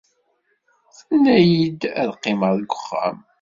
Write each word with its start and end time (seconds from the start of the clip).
Tenna-iyi-d 1.05 1.81
ad 2.01 2.09
qqimeɣ 2.17 2.51
deg 2.59 2.71
uxxam. 2.75 3.17